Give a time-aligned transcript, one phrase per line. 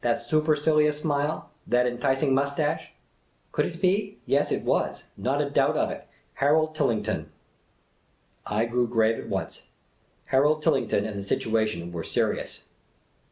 [0.00, 2.94] That supercilious smile— that enticing moustache!
[3.52, 7.26] Could it be?— yes, it was— not a doubt of it— Harold Tillington!
[8.44, 9.68] I grew grave at once;
[10.34, 12.64] Harold Tillington and the situation were serious.